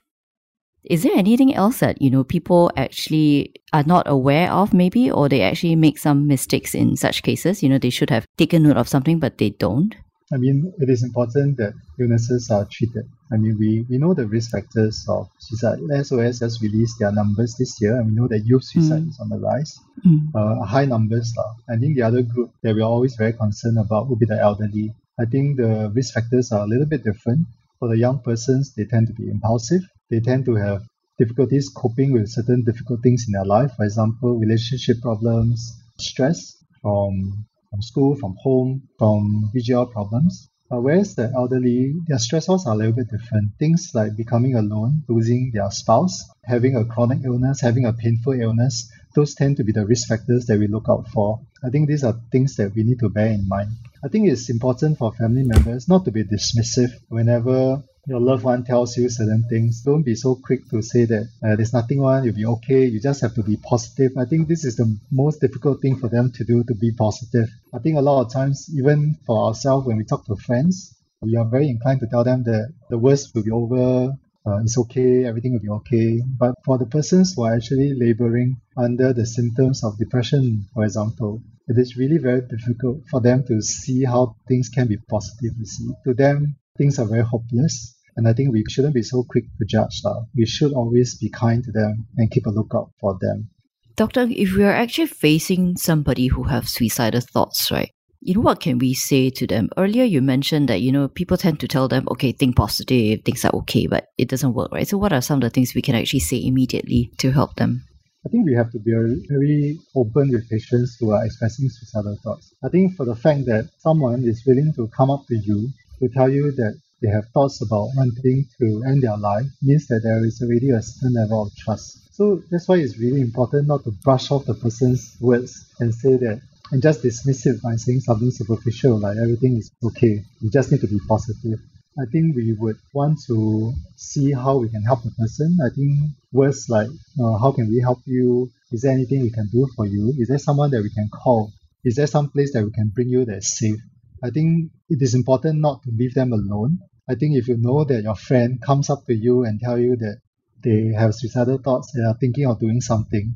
Is 0.85 1.05
there 1.05 1.17
anything 1.17 1.55
else 1.55 1.79
that, 1.79 2.03
you 2.03 2.11
know, 2.11 2.23
people 2.23 2.71
actually 2.77 3.55
are 3.73 3.85
not 3.85 4.07
aware 4.07 4.51
of 4.51 4.75
maybe, 4.75 5.11
or 5.11 5.27
they 5.27 5.41
actually 5.41 5.77
make 5.77 5.97
some 5.97 6.27
mistakes 6.27 6.75
in 6.75 6.97
such 6.97 7.23
cases? 7.23 7.63
You 7.63 7.71
know, 7.71 7.79
they 7.79 7.89
should 7.89 8.11
have 8.11 8.27
taken 8.37 8.65
note 8.65 8.77
of 8.77 8.89
something, 8.89 9.19
but 9.19 9.39
they 9.39 9.51
don't? 9.51 9.95
I 10.33 10.39
mean, 10.39 10.73
it 10.79 10.89
is 10.89 11.03
important 11.03 11.59
that 11.59 11.75
illnesses 12.01 12.51
are 12.51 12.65
treated. 12.65 13.05
I 13.31 13.37
mean, 13.37 13.59
we, 13.59 13.85
we 13.89 13.99
know 13.99 14.15
the 14.15 14.27
risk 14.27 14.53
factors 14.53 15.05
of 15.09 15.29
suicide. 15.39 15.81
SOS 16.03 16.41
has 16.41 16.63
released 16.63 16.99
their 16.99 17.13
numbers 17.13 17.55
this 17.59 17.81
year, 17.83 17.99
and 17.99 18.07
we 18.07 18.15
know 18.15 18.29
that 18.29 18.47
youth 18.47 18.65
suicide 18.65 19.03
mm. 19.03 19.09
is 19.11 19.21
on 19.21 19.29
the 19.29 19.39
rise. 19.39 19.79
Mm. 20.07 20.35
Uh, 20.35 20.65
high 20.65 20.87
numbers. 20.87 21.35
Uh, 21.37 21.73
I 21.73 21.77
think 21.77 21.97
the 21.97 22.03
other 22.03 22.23
group 22.23 22.51
that 22.63 22.75
we're 22.75 22.83
always 22.83 23.15
very 23.17 23.35
concerned 23.35 23.79
about 23.79 24.09
would 24.09 24.19
be 24.19 24.27
the 24.27 24.41
elderly. 24.41 24.95
I 25.21 25.27
think 25.27 25.59
the 25.59 25.93
risk 25.95 26.15
factors 26.15 26.51
are 26.51 26.65
a 26.65 26.67
little 26.67 26.87
bit 26.87 27.05
different. 27.05 27.47
For 27.79 27.89
the 27.89 27.99
young 27.99 28.21
persons, 28.21 28.73
they 28.75 28.85
tend 28.85 29.09
to 29.09 29.13
be 29.13 29.29
impulsive. 29.29 29.83
They 30.09 30.21
tend 30.21 30.47
to 30.47 30.55
have 30.55 30.83
difficulties 31.19 31.69
coping 31.69 32.13
with 32.13 32.29
certain 32.29 32.65
difficult 32.65 33.03
things 33.03 33.27
in 33.29 33.33
their 33.33 33.45
life. 33.45 33.73
For 33.77 33.85
example, 33.85 34.39
relationship 34.39 35.03
problems, 35.03 35.79
stress 35.99 36.57
from 36.81 37.47
from 37.73 37.83
school, 37.83 38.15
from 38.15 38.37
home, 38.39 38.83
from 38.99 39.51
visual 39.53 39.87
problems. 39.87 40.51
Uh, 40.71 40.81
whereas 40.81 41.15
the 41.17 41.31
elderly, 41.35 41.95
their 42.07 42.19
stressors 42.19 42.67
are 42.67 42.75
a 42.75 42.77
little 42.77 42.93
bit 42.93 43.11
different. 43.11 43.51
Things 43.59 43.91
like 43.95 44.17
becoming 44.17 44.55
alone, 44.55 45.03
losing 45.09 45.51
their 45.53 45.71
spouse, 45.71 46.25
having 46.45 46.77
a 46.77 46.85
chronic 46.85 47.21
illness, 47.25 47.61
having 47.61 47.87
a 47.87 47.93
painful 47.93 48.35
illness, 48.35 48.91
those 49.15 49.35
tend 49.35 49.57
to 49.57 49.65
be 49.65 49.73
the 49.73 49.85
risk 49.85 50.09
factors 50.09 50.47
that 50.47 50.59
we 50.59 50.67
look 50.67 50.87
out 50.89 51.09
for. 51.09 51.41
I 51.65 51.71
think 51.71 51.89
these 51.89 52.05
are 52.05 52.21
things 52.31 52.57
that 52.57 52.75
we 52.75 52.85
need 52.85 53.01
to 53.01 53.09
bear 53.09 53.29
in 53.29 53.49
mind. 53.49 53.71
I 54.05 54.09
think 54.09 54.29
it's 54.29 54.49
important 54.49 54.99
for 54.99 55.13
family 55.13 55.45
members 55.45 55.89
not 55.89 56.05
to 56.07 56.11
be 56.11 56.25
dismissive 56.25 56.93
whenever 57.09 57.83
your 58.07 58.21
loved 58.21 58.43
one 58.43 58.65
tells 58.65 58.97
you 58.97 59.09
certain 59.09 59.45
things, 59.49 59.83
don't 59.83 60.03
be 60.03 60.15
so 60.15 60.35
quick 60.35 60.69
to 60.71 60.83
say 60.83 61.05
that 61.05 61.29
uh, 61.45 61.55
there's 61.55 61.73
nothing 61.73 62.01
wrong, 62.01 62.25
you'll 62.25 62.35
be 62.35 62.45
okay, 62.45 62.85
you 62.87 63.01
just 63.01 63.21
have 63.21 63.35
to 63.35 63.43
be 63.43 63.57
positive. 63.57 64.11
I 64.19 64.25
think 64.25 64.49
this 64.49 64.65
is 64.65 64.77
the 64.77 64.99
most 65.13 65.41
difficult 65.41 65.81
thing 65.81 65.97
for 65.97 66.09
them 66.09 66.33
to 66.33 66.45
do, 66.45 66.65
to 66.65 66.75
be 66.75 66.91
positive. 66.93 67.49
I 67.73 67.79
think 67.79 67.97
a 67.97 68.03
lot 68.03 68.25
of 68.25 68.33
times, 68.33 68.69
even 68.77 69.17
for 69.25 69.47
ourselves, 69.47 69.87
when 69.87 69.99
we 69.99 70.05
talk 70.05 70.27
to 70.27 70.37
friends, 70.37 70.97
we 71.21 71.37
are 71.37 71.49
very 71.49 71.69
inclined 71.69 72.01
to 72.01 72.09
tell 72.09 72.25
them 72.25 72.43
that 72.43 72.73
the 72.91 72.99
worst 72.99 73.33
will 73.35 73.45
be 73.45 73.53
over, 73.53 74.13
uh, 74.45 74.59
it's 74.65 74.77
okay, 74.77 75.25
everything 75.25 75.53
will 75.53 75.61
be 75.61 75.69
okay. 75.69 76.21
But 76.39 76.57
for 76.65 76.79
the 76.79 76.87
persons 76.87 77.35
who 77.35 77.45
are 77.45 77.55
actually 77.55 77.95
laboring 77.95 78.57
under 78.77 79.13
the 79.13 79.25
symptoms 79.25 79.85
of 79.85 79.99
depression, 79.99 80.67
for 80.75 80.83
example, 80.83 81.41
it 81.69 81.79
is 81.79 81.97
really 81.97 82.19
very 82.19 82.41
difficult 82.41 83.03
for 83.09 83.21
them 83.21 83.45
to 83.47 83.63
see 83.63 84.03
how 84.03 84.35
things 84.49 84.69
can 84.69 84.89
be 84.89 84.97
positive. 85.09 85.53
You 85.57 85.65
see, 85.65 85.89
to 86.05 86.15
them, 86.15 86.57
things 86.77 86.99
are 86.99 87.07
very 87.07 87.23
hopeless. 87.23 87.97
And 88.17 88.29
I 88.29 88.33
think 88.33 88.53
we 88.53 88.65
shouldn't 88.69 88.95
be 88.95 89.03
so 89.03 89.25
quick 89.29 89.45
to 89.59 89.65
judge. 89.67 90.03
Uh. 90.05 90.23
We 90.37 90.47
should 90.47 90.73
always 90.73 91.17
be 91.17 91.31
kind 91.31 91.65
to 91.65 91.73
them 91.73 92.07
and 92.17 92.31
keep 92.31 92.47
a 92.47 92.51
lookout 92.51 92.91
for 93.01 93.17
them. 93.21 93.49
Doctor, 93.97 94.27
if 94.31 94.55
we 94.55 94.65
are 94.65 94.73
actually 94.73 95.07
facing 95.07 95.77
somebody 95.77 96.27
who 96.29 96.45
have 96.45 96.69
suicidal 96.69 97.21
thoughts, 97.21 97.71
right? 97.71 97.91
You 98.21 98.35
know 98.35 98.41
what 98.41 98.61
can 98.61 98.79
we 98.79 98.95
say 98.95 99.31
to 99.31 99.47
them? 99.47 99.69
Earlier 99.77 100.05
you 100.05 100.23
mentioned 100.23 100.69
that, 100.69 100.81
you 100.81 100.93
know, 100.93 101.09
people 101.09 101.37
tend 101.37 101.59
to 101.61 101.69
tell 101.69 101.89
them, 101.89 102.07
okay, 102.13 102.33
think 102.33 102.57
positive, 102.57 103.23
things 103.25 103.45
are 103.45 103.55
okay, 103.55 103.87
but 103.87 104.07
it 104.17 104.29
doesn't 104.29 104.55
work, 104.55 104.71
right? 104.73 104.87
So 104.87 104.97
what 104.97 105.13
are 105.13 105.21
some 105.21 105.39
of 105.39 105.43
the 105.43 105.51
things 105.51 105.75
we 105.75 105.83
can 105.83 105.97
actually 105.97 106.21
say 106.21 106.43
immediately 106.43 107.11
to 107.19 107.33
help 107.33 107.57
them? 107.57 107.85
I 108.25 108.29
think 108.29 108.47
we 108.47 108.55
have 108.55 108.71
to 108.71 108.79
be 108.79 108.93
very 109.29 109.79
open 109.97 110.31
with 110.31 110.49
patients 110.49 110.97
who 111.01 111.11
are 111.11 111.25
expressing 111.27 111.69
suicidal 111.69 112.17
thoughts. 112.23 112.55
I 112.65 112.69
think 112.69 112.95
for 112.97 113.05
the 113.05 113.17
fact 113.17 113.47
that 113.47 113.69
someone 113.79 114.23
is 114.23 114.45
willing 114.47 114.73
to 114.77 114.89
come 114.97 115.11
up 115.11 115.27
to 115.27 115.37
you 115.37 115.71
to 115.99 116.09
tell 116.09 116.31
you 116.31 116.53
that 116.53 116.79
they 117.03 117.09
have 117.09 117.27
thoughts 117.35 117.61
about 117.61 117.89
wanting 117.97 118.47
to 118.59 118.85
end 118.87 119.03
their 119.03 119.17
life 119.17 119.47
means 119.61 119.87
that 119.89 120.01
there 120.03 120.25
is 120.25 120.41
already 120.41 120.71
a 120.71 120.81
certain 120.81 121.15
level 121.15 121.43
of 121.47 121.57
trust. 121.57 122.15
So 122.15 122.43
that's 122.51 122.69
why 122.69 122.77
it's 122.77 122.99
really 122.99 123.21
important 123.21 123.67
not 123.67 123.85
to 123.85 123.91
brush 123.91 124.31
off 124.31 124.45
the 124.47 124.55
person's 124.55 125.17
words 125.21 125.67
and 125.81 125.95
say 125.95 126.17
that 126.17 126.41
and 126.71 126.81
just 126.81 127.03
dismiss 127.03 127.45
it 127.47 127.61
by 127.61 127.77
saying 127.77 128.01
something 128.01 128.31
superficial 128.31 128.99
like 128.99 129.17
everything 129.19 129.57
is 129.57 129.71
okay. 129.85 130.25
You 130.41 130.51
just 130.51 130.71
need 130.71 130.81
to 130.81 130.87
be 130.87 131.01
positive. 131.09 131.59
I 131.99 132.07
think 132.11 132.35
we 132.35 132.55
would 132.55 132.79
want 132.95 133.19
to 133.27 133.75
see 133.97 134.33
how 134.33 134.57
we 134.57 134.71
can 134.71 134.83
help 134.83 135.03
the 135.03 135.11
person. 135.11 135.59
I 135.63 135.69
think 135.75 136.13
words 136.33 136.71
like, 136.71 136.89
uh, 137.23 137.37
how 137.37 137.53
can 137.53 137.69
we 137.69 137.81
help 137.81 137.99
you? 138.07 138.51
Is 138.71 138.81
there 138.83 138.93
anything 138.93 139.21
we 139.23 139.31
can 139.31 139.49
do 139.53 139.69
for 139.77 139.85
you? 139.87 140.15
Is 140.17 140.29
there 140.29 140.39
someone 140.39 140.71
that 140.71 140.83
we 140.83 140.89
can 140.89 141.11
call? 141.11 141.53
Is 141.85 141.97
there 141.97 142.07
some 142.07 142.31
place 142.31 142.55
that 142.55 142.65
we 142.65 142.71
can 142.71 142.89
bring 142.89 143.09
you 143.09 143.27
that 143.27 143.39
is 143.39 143.59
safe? 143.59 143.81
I 144.25 144.31
think 144.31 144.71
it 144.89 145.03
is 145.03 145.15
important 145.15 145.61
not 145.61 145.83
to 145.83 145.91
leave 145.91 146.15
them 146.15 146.33
alone. 146.33 146.79
I 147.09 147.15
think 147.17 147.37
if 147.37 147.49
you 147.49 147.57
know 147.59 147.85
that 147.85 148.03
your 148.03 148.15
friend 148.15 148.61
comes 148.63 148.89
up 148.89 149.07
to 149.07 149.15
you 149.15 149.45
and 149.45 149.61
tell 149.61 149.79
you 149.79 149.97
that 149.97 150.21
they 150.63 150.93
have 150.97 151.15
suicidal 151.15 151.59
thoughts, 151.59 151.93
they 151.93 152.03
are 152.03 152.17
thinking 152.19 152.47
of 152.47 152.61
doing 152.61 152.81
something, 152.81 153.35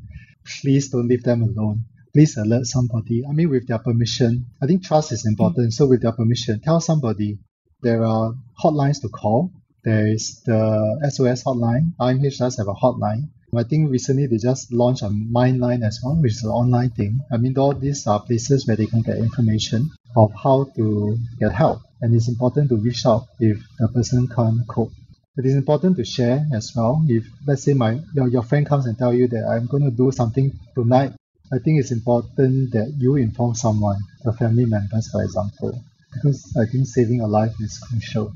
please 0.61 0.89
don't 0.89 1.07
leave 1.07 1.23
them 1.23 1.43
alone. 1.43 1.85
Please 2.13 2.37
alert 2.37 2.65
somebody. 2.65 3.23
I 3.29 3.33
mean, 3.33 3.49
with 3.49 3.67
their 3.67 3.79
permission. 3.79 4.45
I 4.61 4.65
think 4.65 4.85
trust 4.85 5.11
is 5.11 5.25
important. 5.25 5.73
So, 5.73 5.87
with 5.87 6.01
their 6.01 6.13
permission, 6.13 6.61
tell 6.61 6.79
somebody 6.79 7.39
there 7.81 8.03
are 8.05 8.33
hotlines 8.63 9.01
to 9.01 9.09
call. 9.09 9.51
There 9.83 10.07
is 10.07 10.41
the 10.45 11.09
SOS 11.09 11.43
hotline. 11.43 11.93
IMH 11.99 12.39
does 12.39 12.57
have 12.57 12.67
a 12.67 12.73
hotline. 12.73 13.29
I 13.55 13.63
think 13.63 13.89
recently 13.91 14.27
they 14.27 14.37
just 14.37 14.73
launched 14.73 15.03
a 15.03 15.09
Mindline 15.09 15.85
as 15.85 15.99
well, 16.03 16.15
which 16.15 16.33
is 16.33 16.43
an 16.43 16.51
online 16.51 16.89
thing. 16.89 17.19
I 17.31 17.37
mean, 17.37 17.57
all 17.57 17.73
these 17.73 18.05
are 18.05 18.21
places 18.21 18.67
where 18.67 18.75
they 18.75 18.87
can 18.87 19.01
get 19.01 19.17
information 19.17 19.91
of 20.15 20.31
how 20.43 20.65
to 20.75 21.17
get 21.39 21.53
help. 21.53 21.81
And 22.01 22.13
it's 22.13 22.27
important 22.27 22.69
to 22.69 22.77
reach 22.77 23.05
out 23.05 23.25
if 23.39 23.57
the 23.79 23.87
person 23.87 24.27
can't 24.27 24.67
cope. 24.67 24.91
It 25.37 25.45
is 25.45 25.55
important 25.55 25.97
to 25.97 26.05
share 26.05 26.45
as 26.53 26.73
well. 26.75 27.03
If 27.07 27.25
let's 27.45 27.63
say 27.63 27.73
my 27.73 27.99
your, 28.13 28.27
your 28.27 28.43
friend 28.43 28.65
comes 28.65 28.85
and 28.85 28.97
tell 28.97 29.13
you 29.13 29.27
that 29.27 29.47
I'm 29.47 29.67
going 29.67 29.83
to 29.83 29.91
do 29.91 30.11
something 30.11 30.51
tonight, 30.75 31.13
I 31.53 31.59
think 31.59 31.79
it's 31.79 31.91
important 31.91 32.71
that 32.73 32.93
you 32.97 33.15
inform 33.15 33.55
someone, 33.55 33.99
the 34.23 34.33
family 34.33 34.65
members, 34.65 35.09
for 35.11 35.23
example, 35.23 35.79
because 36.13 36.55
I 36.59 36.69
think 36.69 36.87
saving 36.87 37.21
a 37.21 37.27
life 37.27 37.53
is 37.59 37.77
crucial. 37.77 38.33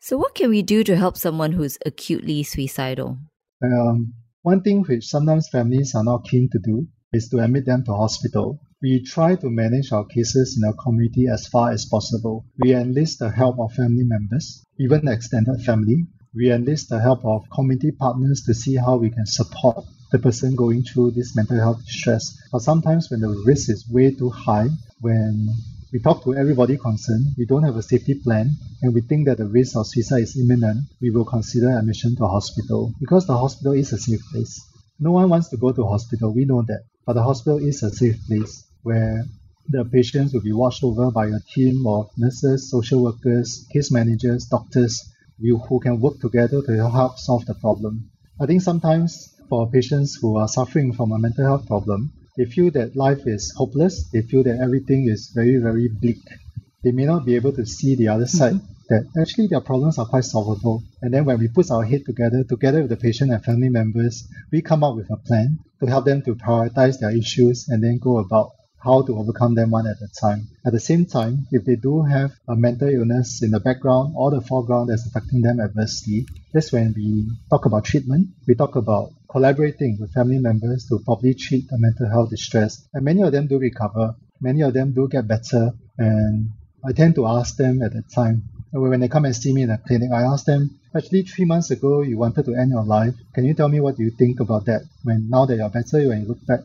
So, 0.00 0.18
what 0.18 0.34
can 0.34 0.50
we 0.50 0.60
do 0.60 0.84
to 0.84 0.96
help 0.96 1.16
someone 1.16 1.52
who's 1.52 1.78
acutely 1.86 2.42
suicidal? 2.42 3.16
Um, 3.62 4.12
one 4.42 4.60
thing 4.60 4.82
which 4.82 5.06
sometimes 5.06 5.48
families 5.48 5.94
are 5.94 6.04
not 6.04 6.28
keen 6.28 6.50
to 6.50 6.58
do 6.58 6.86
is 7.14 7.30
to 7.30 7.38
admit 7.38 7.64
them 7.64 7.84
to 7.84 7.94
hospital. 7.94 8.60
We 8.84 9.00
try 9.00 9.34
to 9.36 9.48
manage 9.48 9.92
our 9.92 10.04
cases 10.04 10.58
in 10.58 10.64
our 10.68 10.74
community 10.74 11.26
as 11.26 11.46
far 11.46 11.70
as 11.70 11.86
possible. 11.86 12.44
We 12.58 12.74
enlist 12.74 13.18
the 13.18 13.30
help 13.30 13.58
of 13.58 13.72
family 13.72 14.04
members, 14.04 14.62
even 14.78 15.08
extended 15.08 15.62
family. 15.62 16.04
We 16.34 16.52
enlist 16.52 16.90
the 16.90 17.00
help 17.00 17.24
of 17.24 17.48
community 17.48 17.92
partners 17.92 18.42
to 18.42 18.52
see 18.52 18.76
how 18.76 18.98
we 18.98 19.08
can 19.08 19.24
support 19.24 19.86
the 20.12 20.18
person 20.18 20.54
going 20.54 20.82
through 20.82 21.12
this 21.12 21.34
mental 21.34 21.56
health 21.56 21.82
stress. 21.86 22.36
But 22.52 22.60
sometimes 22.60 23.10
when 23.10 23.20
the 23.20 23.42
risk 23.46 23.70
is 23.70 23.88
way 23.88 24.10
too 24.10 24.28
high, 24.28 24.68
when 25.00 25.48
we 25.90 25.98
talk 26.00 26.22
to 26.24 26.34
everybody 26.34 26.76
concerned, 26.76 27.28
we 27.38 27.46
don't 27.46 27.64
have 27.64 27.76
a 27.76 27.82
safety 27.82 28.16
plan, 28.16 28.50
and 28.82 28.92
we 28.92 29.00
think 29.00 29.28
that 29.28 29.38
the 29.38 29.48
risk 29.48 29.78
of 29.78 29.86
suicide 29.86 30.24
is 30.24 30.36
imminent, 30.36 30.80
we 31.00 31.08
will 31.08 31.24
consider 31.24 31.70
admission 31.70 32.16
to 32.16 32.26
hospital 32.26 32.92
because 33.00 33.26
the 33.26 33.38
hospital 33.38 33.72
is 33.72 33.94
a 33.94 33.98
safe 33.98 34.20
place. 34.30 34.60
No 35.00 35.12
one 35.12 35.30
wants 35.30 35.48
to 35.48 35.56
go 35.56 35.72
to 35.72 35.86
hospital, 35.86 36.34
we 36.34 36.44
know 36.44 36.60
that, 36.68 36.82
but 37.06 37.14
the 37.14 37.22
hospital 37.22 37.56
is 37.66 37.82
a 37.82 37.88
safe 37.88 38.18
place 38.26 38.62
where 38.84 39.24
the 39.68 39.84
patients 39.84 40.32
will 40.32 40.42
be 40.42 40.52
watched 40.52 40.84
over 40.84 41.10
by 41.10 41.26
a 41.26 41.40
team 41.54 41.86
of 41.86 42.10
nurses, 42.16 42.70
social 42.70 43.02
workers, 43.02 43.66
case 43.72 43.90
managers, 43.90 44.44
doctors, 44.44 45.10
who 45.40 45.80
can 45.80 46.00
work 46.00 46.20
together 46.20 46.62
to 46.62 46.90
help 46.90 47.18
solve 47.18 47.44
the 47.46 47.54
problem. 47.54 48.10
I 48.40 48.46
think 48.46 48.62
sometimes 48.62 49.34
for 49.48 49.70
patients 49.70 50.18
who 50.20 50.36
are 50.36 50.48
suffering 50.48 50.92
from 50.92 51.12
a 51.12 51.18
mental 51.18 51.44
health 51.44 51.66
problem, 51.66 52.12
they 52.36 52.44
feel 52.44 52.70
that 52.72 52.96
life 52.96 53.26
is 53.26 53.52
hopeless. 53.56 54.10
They 54.10 54.22
feel 54.22 54.42
that 54.42 54.60
everything 54.60 55.08
is 55.08 55.30
very, 55.34 55.56
very 55.56 55.88
bleak. 55.88 56.22
They 56.82 56.92
may 56.92 57.04
not 57.04 57.24
be 57.24 57.36
able 57.36 57.52
to 57.52 57.64
see 57.64 57.94
the 57.94 58.08
other 58.08 58.26
side, 58.26 58.54
mm-hmm. 58.54 58.72
that 58.90 59.20
actually 59.20 59.46
their 59.46 59.60
problems 59.60 59.98
are 59.98 60.06
quite 60.06 60.24
solvable. 60.24 60.82
And 61.00 61.14
then 61.14 61.24
when 61.24 61.38
we 61.38 61.48
put 61.48 61.70
our 61.70 61.84
head 61.84 62.04
together, 62.04 62.44
together 62.44 62.82
with 62.82 62.90
the 62.90 62.96
patient 62.96 63.30
and 63.32 63.42
family 63.42 63.70
members, 63.70 64.28
we 64.52 64.60
come 64.60 64.84
up 64.84 64.96
with 64.96 65.10
a 65.10 65.16
plan 65.16 65.58
to 65.80 65.86
help 65.86 66.04
them 66.04 66.22
to 66.22 66.34
prioritize 66.34 66.98
their 66.98 67.16
issues 67.16 67.68
and 67.68 67.82
then 67.82 67.98
go 67.98 68.18
about 68.18 68.50
how 68.84 69.02
to 69.02 69.16
overcome 69.18 69.54
them 69.54 69.70
one 69.70 69.86
at 69.86 69.96
a 70.02 70.08
time. 70.20 70.46
At 70.66 70.72
the 70.72 70.80
same 70.80 71.06
time, 71.06 71.46
if 71.50 71.64
they 71.64 71.76
do 71.76 72.02
have 72.02 72.32
a 72.46 72.54
mental 72.54 72.88
illness 72.88 73.42
in 73.42 73.50
the 73.50 73.60
background 73.60 74.14
or 74.16 74.30
the 74.30 74.42
foreground 74.42 74.90
that's 74.90 75.06
affecting 75.06 75.40
them 75.40 75.58
adversely, 75.60 76.26
that's 76.52 76.70
when 76.70 76.92
we 76.94 77.26
talk 77.48 77.64
about 77.64 77.84
treatment. 77.86 78.28
We 78.46 78.54
talk 78.54 78.76
about 78.76 79.12
collaborating 79.30 79.96
with 79.98 80.12
family 80.12 80.38
members 80.38 80.86
to 80.88 80.98
properly 80.98 81.34
treat 81.34 81.68
the 81.68 81.78
mental 81.78 82.08
health 82.08 82.30
distress. 82.30 82.86
And 82.92 83.04
many 83.04 83.22
of 83.22 83.32
them 83.32 83.46
do 83.46 83.58
recover. 83.58 84.14
Many 84.40 84.62
of 84.62 84.74
them 84.74 84.92
do 84.92 85.08
get 85.08 85.26
better. 85.26 85.72
And 85.96 86.50
I 86.84 86.92
tend 86.92 87.14
to 87.14 87.26
ask 87.26 87.56
them 87.56 87.82
at 87.82 87.94
that 87.94 88.10
time, 88.12 88.44
when 88.72 89.00
they 89.00 89.08
come 89.08 89.24
and 89.24 89.34
see 89.34 89.52
me 89.52 89.62
in 89.62 89.68
the 89.68 89.78
clinic, 89.78 90.10
I 90.12 90.22
ask 90.22 90.44
them, 90.44 90.78
actually 90.94 91.22
three 91.22 91.44
months 91.44 91.70
ago 91.70 92.02
you 92.02 92.18
wanted 92.18 92.44
to 92.44 92.54
end 92.54 92.70
your 92.70 92.84
life. 92.84 93.14
Can 93.32 93.44
you 93.44 93.54
tell 93.54 93.68
me 93.68 93.80
what 93.80 93.98
you 93.98 94.10
think 94.10 94.40
about 94.40 94.66
that? 94.66 94.82
When 95.04 95.30
now 95.30 95.46
that 95.46 95.56
you're 95.56 95.70
better, 95.70 96.08
when 96.08 96.22
you 96.22 96.28
look 96.28 96.44
back, 96.44 96.60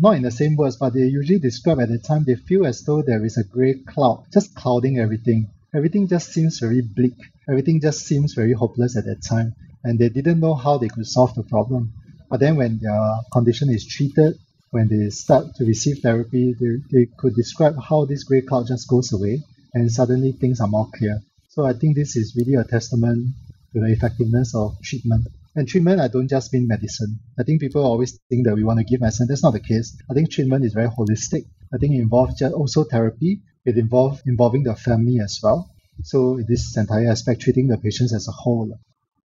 not 0.00 0.16
in 0.16 0.22
the 0.22 0.30
same 0.30 0.56
words, 0.56 0.76
but 0.76 0.94
they 0.94 1.06
usually 1.06 1.38
describe 1.38 1.80
at 1.80 1.88
the 1.88 1.98
time 1.98 2.24
they 2.24 2.34
feel 2.34 2.66
as 2.66 2.82
though 2.82 3.02
there 3.02 3.24
is 3.24 3.36
a 3.36 3.44
grey 3.44 3.74
cloud 3.74 4.24
just 4.32 4.54
clouding 4.54 4.98
everything. 4.98 5.50
Everything 5.74 6.08
just 6.08 6.32
seems 6.32 6.58
very 6.58 6.82
bleak. 6.82 7.16
Everything 7.48 7.80
just 7.80 8.06
seems 8.06 8.34
very 8.34 8.52
hopeless 8.52 8.96
at 8.96 9.04
that 9.04 9.22
time. 9.22 9.54
And 9.84 9.98
they 9.98 10.08
didn't 10.08 10.40
know 10.40 10.54
how 10.54 10.78
they 10.78 10.88
could 10.88 11.06
solve 11.06 11.34
the 11.34 11.42
problem. 11.42 11.92
But 12.30 12.40
then 12.40 12.56
when 12.56 12.78
their 12.78 13.16
condition 13.32 13.70
is 13.70 13.86
treated, 13.86 14.38
when 14.70 14.88
they 14.88 15.10
start 15.10 15.54
to 15.56 15.64
receive 15.64 15.98
therapy, 15.98 16.54
they, 16.58 16.76
they 16.90 17.06
could 17.18 17.34
describe 17.34 17.74
how 17.78 18.04
this 18.04 18.24
grey 18.24 18.40
cloud 18.40 18.66
just 18.66 18.88
goes 18.88 19.12
away 19.12 19.42
and 19.74 19.90
suddenly 19.90 20.32
things 20.32 20.60
are 20.60 20.68
more 20.68 20.88
clear. 20.94 21.20
So 21.48 21.64
I 21.64 21.74
think 21.74 21.96
this 21.96 22.16
is 22.16 22.34
really 22.36 22.54
a 22.54 22.64
testament 22.64 23.34
to 23.72 23.80
the 23.80 23.92
effectiveness 23.92 24.54
of 24.54 24.80
treatment. 24.82 25.26
And 25.54 25.68
treatment, 25.68 26.00
I 26.00 26.08
don't 26.08 26.28
just 26.28 26.52
mean 26.52 26.66
medicine. 26.66 27.20
I 27.38 27.42
think 27.42 27.60
people 27.60 27.84
always 27.84 28.18
think 28.30 28.46
that 28.46 28.54
we 28.54 28.64
want 28.64 28.78
to 28.78 28.84
give 28.84 29.00
medicine. 29.00 29.26
That's 29.28 29.42
not 29.42 29.52
the 29.52 29.60
case. 29.60 29.96
I 30.10 30.14
think 30.14 30.30
treatment 30.30 30.64
is 30.64 30.72
very 30.72 30.88
holistic. 30.88 31.44
I 31.74 31.78
think 31.78 31.94
it 31.94 32.00
involves 32.00 32.38
just 32.38 32.54
also 32.54 32.84
therapy. 32.84 33.42
It 33.64 33.76
involves 33.76 34.22
involving 34.26 34.62
the 34.62 34.74
family 34.74 35.18
as 35.22 35.38
well. 35.42 35.70
So 36.04 36.40
this 36.48 36.76
entire 36.76 37.10
aspect, 37.10 37.42
treating 37.42 37.68
the 37.68 37.76
patients 37.76 38.14
as 38.14 38.26
a 38.28 38.32
whole. 38.32 38.78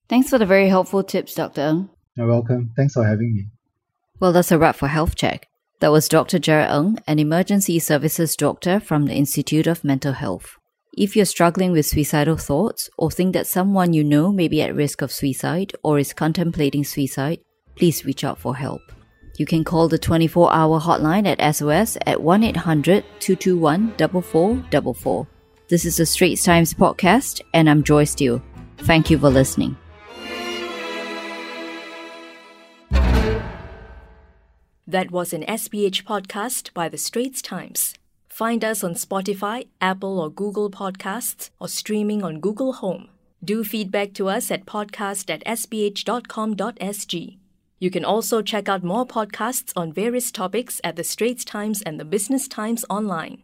Thanks 0.08 0.30
for 0.30 0.38
the 0.38 0.46
very 0.46 0.68
helpful 0.68 1.02
tips, 1.04 1.34
Doctor. 1.34 1.86
You're 2.16 2.26
welcome. 2.26 2.72
Thanks 2.76 2.94
for 2.94 3.04
having 3.04 3.34
me. 3.34 3.46
Well, 4.18 4.32
that's 4.32 4.50
a 4.50 4.58
wrap 4.58 4.76
for 4.76 4.88
Health 4.88 5.14
Check. 5.14 5.48
That 5.80 5.92
was 5.92 6.08
Dr. 6.08 6.38
Jared 6.38 6.70
Ng, 6.70 6.98
an 7.06 7.18
emergency 7.18 7.78
services 7.78 8.34
doctor 8.34 8.80
from 8.80 9.06
the 9.06 9.14
Institute 9.14 9.66
of 9.66 9.84
Mental 9.84 10.12
Health. 10.12 10.56
If 10.96 11.14
you're 11.14 11.26
struggling 11.26 11.72
with 11.72 11.84
suicidal 11.84 12.38
thoughts 12.38 12.88
or 12.96 13.10
think 13.10 13.34
that 13.34 13.46
someone 13.46 13.92
you 13.92 14.02
know 14.02 14.32
may 14.32 14.48
be 14.48 14.62
at 14.62 14.74
risk 14.74 15.02
of 15.02 15.12
suicide 15.12 15.74
or 15.82 15.98
is 15.98 16.14
contemplating 16.14 16.84
suicide, 16.84 17.40
please 17.74 18.06
reach 18.06 18.24
out 18.24 18.38
for 18.38 18.56
help. 18.56 18.80
You 19.36 19.44
can 19.44 19.62
call 19.62 19.88
the 19.88 19.98
24 19.98 20.50
hour 20.54 20.80
hotline 20.80 21.26
at 21.26 21.54
SOS 21.54 21.98
at 22.06 22.22
1 22.22 22.44
800 22.44 23.04
221 23.20 23.92
4444. 23.98 25.26
This 25.68 25.84
is 25.84 25.98
the 25.98 26.06
Straits 26.06 26.42
Times 26.44 26.72
podcast, 26.72 27.42
and 27.52 27.68
I'm 27.68 27.82
Joyce 27.82 28.14
Teo. 28.14 28.40
Thank 28.78 29.10
you 29.10 29.18
for 29.18 29.28
listening. 29.28 29.76
That 34.86 35.10
was 35.10 35.34
an 35.34 35.42
SPH 35.42 36.04
podcast 36.04 36.72
by 36.72 36.88
the 36.88 36.96
Straits 36.96 37.42
Times. 37.42 37.92
Find 38.36 38.62
us 38.62 38.84
on 38.84 38.92
Spotify, 38.92 39.68
Apple 39.80 40.20
or 40.20 40.28
Google 40.28 40.70
Podcasts, 40.70 41.48
or 41.58 41.68
streaming 41.68 42.22
on 42.22 42.38
Google 42.38 42.74
Home. 42.74 43.08
Do 43.42 43.64
feedback 43.64 44.12
to 44.12 44.28
us 44.28 44.50
at 44.50 44.66
podcast 44.66 45.30
at 45.30 45.42
sph.com.sg. 45.46 47.38
You 47.78 47.90
can 47.90 48.04
also 48.04 48.42
check 48.42 48.68
out 48.68 48.84
more 48.84 49.06
podcasts 49.06 49.72
on 49.74 49.90
various 49.90 50.30
topics 50.30 50.82
at 50.84 50.96
the 50.96 51.02
Straits 51.02 51.46
Times 51.46 51.80
and 51.80 51.98
the 51.98 52.04
Business 52.04 52.46
Times 52.46 52.84
online. 52.90 53.40